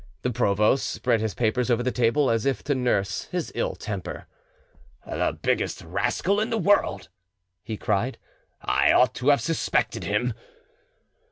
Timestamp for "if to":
2.47-2.73